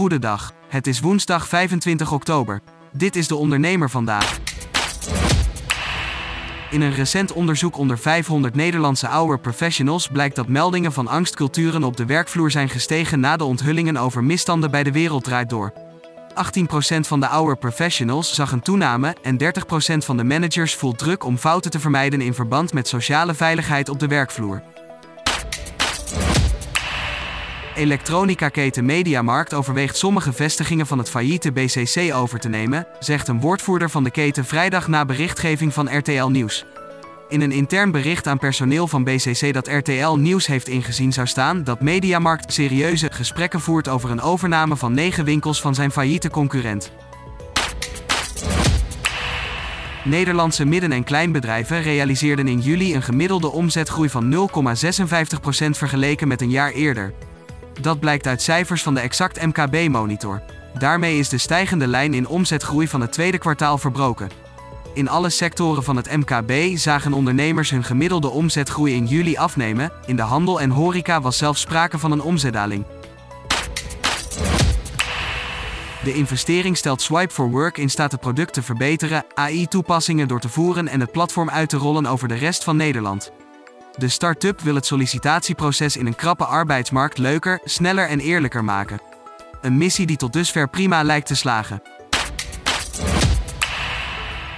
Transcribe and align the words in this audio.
Goedendag. 0.00 0.52
Het 0.68 0.86
is 0.86 1.00
woensdag 1.00 1.48
25 1.48 2.12
oktober. 2.12 2.60
Dit 2.92 3.16
is 3.16 3.28
de 3.28 3.34
ondernemer 3.34 3.90
vandaag. 3.90 4.38
In 6.70 6.80
een 6.80 6.94
recent 6.94 7.32
onderzoek 7.32 7.76
onder 7.76 7.98
500 7.98 8.54
Nederlandse 8.54 9.06
hour 9.06 9.38
professionals 9.38 10.08
blijkt 10.08 10.36
dat 10.36 10.48
meldingen 10.48 10.92
van 10.92 11.08
angstculturen 11.08 11.84
op 11.84 11.96
de 11.96 12.06
werkvloer 12.06 12.50
zijn 12.50 12.68
gestegen 12.68 13.20
na 13.20 13.36
de 13.36 13.44
onthullingen 13.44 13.96
over 13.96 14.24
misstanden 14.24 14.70
bij 14.70 14.82
de 14.82 14.92
wereld 14.92 15.24
draait 15.24 15.50
door. 15.50 15.72
18% 15.72 17.00
van 17.00 17.20
de 17.20 17.26
hour 17.26 17.56
professionals 17.56 18.34
zag 18.34 18.52
een 18.52 18.62
toename 18.62 19.16
en 19.22 19.38
30% 19.42 19.46
van 19.96 20.16
de 20.16 20.24
managers 20.24 20.74
voelt 20.74 20.98
druk 20.98 21.24
om 21.24 21.36
fouten 21.36 21.70
te 21.70 21.80
vermijden 21.80 22.20
in 22.20 22.34
verband 22.34 22.72
met 22.72 22.88
sociale 22.88 23.34
veiligheid 23.34 23.88
op 23.88 23.98
de 23.98 24.06
werkvloer. 24.06 24.62
Elektronica-keten 27.80 28.84
Mediamarkt 28.84 29.54
overweegt 29.54 29.96
sommige 29.96 30.32
vestigingen 30.32 30.86
van 30.86 30.98
het 30.98 31.10
failliete 31.10 31.52
BCC 31.52 32.14
over 32.14 32.38
te 32.38 32.48
nemen, 32.48 32.86
zegt 32.98 33.28
een 33.28 33.40
woordvoerder 33.40 33.90
van 33.90 34.04
de 34.04 34.10
keten 34.10 34.44
vrijdag 34.44 34.88
na 34.88 35.04
berichtgeving 35.04 35.74
van 35.74 35.96
RTL 35.96 36.26
Nieuws. 36.26 36.64
In 37.28 37.40
een 37.40 37.52
intern 37.52 37.90
bericht 37.90 38.26
aan 38.26 38.38
personeel 38.38 38.86
van 38.86 39.04
BCC 39.04 39.52
dat 39.52 39.68
RTL 39.68 40.14
Nieuws 40.14 40.46
heeft 40.46 40.68
ingezien 40.68 41.12
zou 41.12 41.26
staan 41.26 41.64
dat 41.64 41.80
Mediamarkt 41.80 42.52
serieuze 42.52 43.12
gesprekken 43.12 43.60
voert 43.60 43.88
over 43.88 44.10
een 44.10 44.20
overname 44.20 44.76
van 44.76 44.94
negen 44.94 45.24
winkels 45.24 45.60
van 45.60 45.74
zijn 45.74 45.90
failliete 45.90 46.30
concurrent. 46.30 46.92
Nederlandse 50.04 50.64
midden- 50.64 50.92
en 50.92 51.04
kleinbedrijven 51.04 51.82
realiseerden 51.82 52.48
in 52.48 52.58
juli 52.58 52.94
een 52.94 53.02
gemiddelde 53.02 53.50
omzetgroei 53.50 54.08
van 54.08 54.28
0,56% 54.28 55.78
vergeleken 55.78 56.28
met 56.28 56.40
een 56.40 56.50
jaar 56.50 56.70
eerder. 56.70 57.12
Dat 57.80 58.00
blijkt 58.00 58.26
uit 58.26 58.42
cijfers 58.42 58.82
van 58.82 58.94
de 58.94 59.00
Exact 59.00 59.46
MKB-monitor. 59.46 60.42
Daarmee 60.78 61.18
is 61.18 61.28
de 61.28 61.38
stijgende 61.38 61.86
lijn 61.86 62.14
in 62.14 62.28
omzetgroei 62.28 62.88
van 62.88 63.00
het 63.00 63.12
tweede 63.12 63.38
kwartaal 63.38 63.78
verbroken. 63.78 64.28
In 64.94 65.08
alle 65.08 65.30
sectoren 65.30 65.82
van 65.82 65.96
het 65.96 66.16
MKB 66.16 66.76
zagen 66.76 67.12
ondernemers 67.12 67.70
hun 67.70 67.84
gemiddelde 67.84 68.28
omzetgroei 68.28 68.94
in 68.94 69.06
juli 69.06 69.36
afnemen. 69.36 69.92
In 70.06 70.16
de 70.16 70.22
handel 70.22 70.60
en 70.60 70.70
horeca 70.70 71.20
was 71.20 71.38
zelfs 71.38 71.60
sprake 71.60 71.98
van 71.98 72.12
een 72.12 72.22
omzetdaling. 72.22 72.84
De 76.04 76.14
investering 76.14 76.76
stelt 76.76 77.02
Swipe 77.02 77.32
for 77.32 77.50
Work 77.50 77.78
in 77.78 77.90
staat 77.90 78.12
het 78.12 78.20
product 78.20 78.52
te 78.52 78.62
verbeteren, 78.62 79.24
AI-toepassingen 79.34 80.28
door 80.28 80.40
te 80.40 80.48
voeren 80.48 80.88
en 80.88 81.00
het 81.00 81.12
platform 81.12 81.50
uit 81.50 81.68
te 81.68 81.76
rollen 81.76 82.06
over 82.06 82.28
de 82.28 82.34
rest 82.34 82.64
van 82.64 82.76
Nederland. 82.76 83.32
De 83.96 84.08
start-up 84.08 84.60
wil 84.60 84.74
het 84.74 84.86
sollicitatieproces 84.86 85.96
in 85.96 86.06
een 86.06 86.14
krappe 86.14 86.44
arbeidsmarkt 86.44 87.18
leuker, 87.18 87.60
sneller 87.64 88.08
en 88.08 88.20
eerlijker 88.20 88.64
maken. 88.64 89.00
Een 89.60 89.78
missie 89.78 90.06
die 90.06 90.16
tot 90.16 90.32
dusver 90.32 90.68
prima 90.68 91.02
lijkt 91.02 91.26
te 91.26 91.34
slagen. 91.34 91.82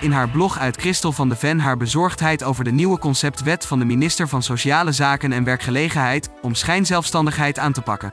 In 0.00 0.12
haar 0.12 0.28
blog 0.28 0.58
uit 0.58 0.76
Christel 0.76 1.12
van 1.12 1.28
de 1.28 1.36
Ven 1.36 1.60
haar 1.60 1.76
bezorgdheid 1.76 2.42
over 2.42 2.64
de 2.64 2.72
nieuwe 2.72 2.98
conceptwet 2.98 3.66
van 3.66 3.78
de 3.78 3.84
minister 3.84 4.28
van 4.28 4.42
Sociale 4.42 4.92
Zaken 4.92 5.32
en 5.32 5.44
Werkgelegenheid 5.44 6.30
om 6.42 6.54
schijnzelfstandigheid 6.54 7.58
aan 7.58 7.72
te 7.72 7.82
pakken. 7.82 8.12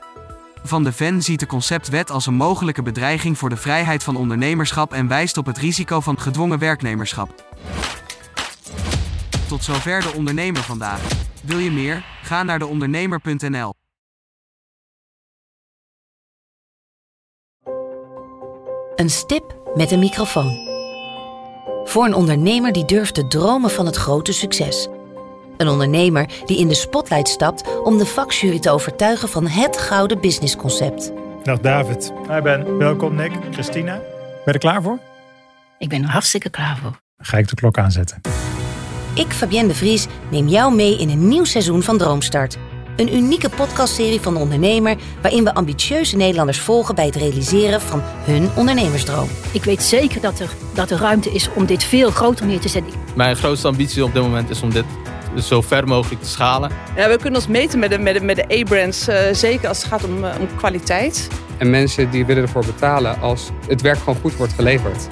Van 0.62 0.84
de 0.84 0.92
Ven 0.92 1.22
ziet 1.22 1.40
de 1.40 1.46
conceptwet 1.46 2.10
als 2.10 2.26
een 2.26 2.34
mogelijke 2.34 2.82
bedreiging 2.82 3.38
voor 3.38 3.48
de 3.48 3.56
vrijheid 3.56 4.02
van 4.02 4.16
ondernemerschap 4.16 4.92
en 4.92 5.08
wijst 5.08 5.36
op 5.36 5.46
het 5.46 5.58
risico 5.58 6.00
van 6.00 6.20
gedwongen 6.20 6.58
werknemerschap. 6.58 7.44
Tot 9.48 9.64
zover 9.64 10.02
de 10.02 10.12
ondernemer 10.16 10.62
vandaag. 10.62 11.00
Wil 11.42 11.58
je 11.58 11.70
meer? 11.70 12.04
Ga 12.22 12.42
naar 12.42 12.58
deondernemer.nl. 12.58 13.74
Een 18.96 19.10
stip 19.10 19.72
met 19.74 19.90
een 19.90 19.98
microfoon. 19.98 20.74
Voor 21.84 22.04
een 22.04 22.14
ondernemer 22.14 22.72
die 22.72 22.84
durft 22.84 23.14
te 23.14 23.26
dromen 23.26 23.70
van 23.70 23.86
het 23.86 23.96
grote 23.96 24.32
succes. 24.32 24.88
Een 25.56 25.68
ondernemer 25.68 26.30
die 26.44 26.58
in 26.58 26.68
de 26.68 26.74
spotlight 26.74 27.28
stapt 27.28 27.80
om 27.82 27.98
de 27.98 28.06
vakjury 28.06 28.58
te 28.58 28.70
overtuigen 28.70 29.28
van 29.28 29.46
het 29.46 29.76
gouden 29.76 30.20
businessconcept. 30.20 31.12
Dag 31.42 31.58
David. 31.58 32.12
Hi 32.28 32.40
Ben. 32.40 32.78
Welkom 32.78 33.14
Nick. 33.14 33.32
Christina. 33.50 33.94
Ben 33.94 34.04
je 34.44 34.52
er 34.52 34.58
klaar 34.58 34.82
voor? 34.82 34.98
Ik 35.78 35.88
ben 35.88 36.02
er 36.02 36.08
hartstikke 36.08 36.50
klaar 36.50 36.76
voor. 36.76 37.00
Dan 37.16 37.26
ga 37.26 37.38
ik 37.38 37.48
de 37.48 37.54
klok 37.54 37.78
aanzetten. 37.78 38.20
Ik, 39.16 39.32
Fabienne 39.32 39.68
de 39.68 39.74
Vries, 39.74 40.06
neem 40.30 40.48
jou 40.48 40.74
mee 40.74 40.98
in 40.98 41.10
een 41.10 41.28
nieuw 41.28 41.44
seizoen 41.44 41.82
van 41.82 41.98
Droomstart. 41.98 42.56
Een 42.96 43.14
unieke 43.14 43.48
podcastserie 43.48 44.20
van 44.20 44.34
de 44.34 44.40
ondernemer 44.40 44.96
waarin 45.22 45.44
we 45.44 45.54
ambitieuze 45.54 46.16
Nederlanders 46.16 46.60
volgen 46.60 46.94
bij 46.94 47.06
het 47.06 47.16
realiseren 47.16 47.80
van 47.80 48.00
hun 48.04 48.48
ondernemersdroom. 48.56 49.28
Ik 49.52 49.64
weet 49.64 49.82
zeker 49.82 50.20
dat 50.20 50.40
er, 50.40 50.50
dat 50.74 50.90
er 50.90 50.98
ruimte 50.98 51.30
is 51.30 51.48
om 51.54 51.66
dit 51.66 51.84
veel 51.84 52.10
groter 52.10 52.46
neer 52.46 52.60
te 52.60 52.68
zetten. 52.68 52.92
Mijn 53.14 53.36
grootste 53.36 53.68
ambitie 53.68 54.04
op 54.04 54.12
dit 54.12 54.22
moment 54.22 54.50
is 54.50 54.62
om 54.62 54.70
dit 54.70 54.84
zo 55.42 55.60
ver 55.60 55.86
mogelijk 55.88 56.22
te 56.22 56.28
schalen. 56.28 56.70
Ja, 56.96 57.08
we 57.08 57.16
kunnen 57.16 57.34
ons 57.34 57.48
meten 57.48 57.78
met 57.78 57.90
de, 57.90 57.98
met 57.98 58.14
de, 58.14 58.20
met 58.20 58.36
de 58.36 58.60
A-brands, 58.60 59.08
uh, 59.08 59.16
zeker 59.32 59.68
als 59.68 59.78
het 59.78 59.86
gaat 59.86 60.04
om, 60.04 60.24
uh, 60.24 60.34
om 60.40 60.46
kwaliteit. 60.56 61.28
En 61.58 61.70
mensen 61.70 62.10
die 62.10 62.26
willen 62.26 62.42
ervoor 62.42 62.64
betalen 62.64 63.20
als 63.20 63.50
het 63.68 63.80
werk 63.80 63.98
gewoon 63.98 64.16
goed 64.20 64.36
wordt 64.36 64.52
geleverd. 64.52 65.08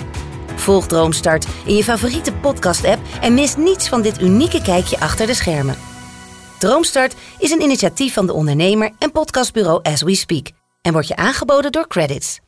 Volg 0.65 0.87
Droomstart 0.87 1.47
in 1.67 1.77
je 1.77 1.85
favoriete 1.85 2.33
podcast-app 2.33 3.01
en 3.21 3.35
mis 3.35 3.57
niets 3.57 3.89
van 3.89 4.03
dit 4.03 4.21
unieke 4.21 4.63
kijkje 4.63 5.01
achter 5.01 5.27
de 5.27 5.35
schermen. 5.35 5.77
Droomstart 6.59 7.15
is 7.39 7.51
een 7.51 7.61
initiatief 7.61 8.15
van 8.15 8.27
de 8.27 8.33
ondernemer 8.33 8.91
en 8.99 9.13
podcastbureau 9.13 9.83
As 9.83 10.03
We 10.03 10.15
Speak 10.15 10.51
en 10.83 10.93
wordt 10.93 11.09
je 11.09 11.17
aangeboden 11.17 11.73
door 11.73 11.89
Credits. 11.89 12.44